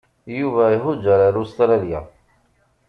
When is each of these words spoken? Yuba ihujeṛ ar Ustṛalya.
Yuba 0.39 0.63
ihujeṛ 0.77 1.19
ar 1.27 1.35
Ustṛalya. 1.43 2.01